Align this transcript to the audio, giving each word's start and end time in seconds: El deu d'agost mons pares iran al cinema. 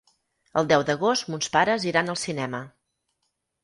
El 0.61 0.69
deu 0.71 0.85
d'agost 0.87 1.29
mons 1.35 1.53
pares 1.59 1.87
iran 1.93 2.13
al 2.17 2.21
cinema. 2.27 2.67